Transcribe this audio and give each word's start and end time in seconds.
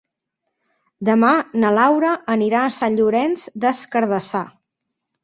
Demà 1.09 1.33
na 1.63 1.71
Laura 1.79 2.13
anirà 2.37 2.63
a 2.63 2.71
Sant 2.79 2.97
Llorenç 3.01 3.45
des 3.67 3.83
Cardassar. 3.97 4.43